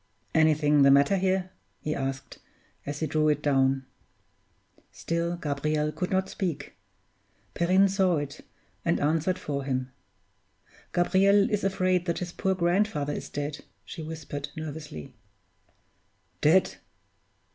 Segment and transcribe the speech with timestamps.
[0.33, 2.39] "Anything the matter here?" he asked,
[2.87, 3.85] as he drew it down.
[4.91, 6.75] Still Gabriel could not speak.
[7.53, 8.43] Perrine saw it,
[8.83, 9.91] and answered for him.
[10.91, 15.13] "Gabriel is afraid that his poor grandfather is dead," she whispered, nervously.
[16.41, 16.77] "Dead!"